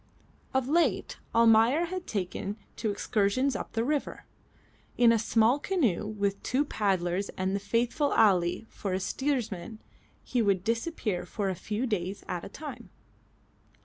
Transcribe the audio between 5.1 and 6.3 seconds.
a small canoe